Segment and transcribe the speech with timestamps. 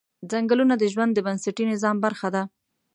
[0.31, 2.43] ځنګلونه د ژوند د بنسټي نظام برخه ده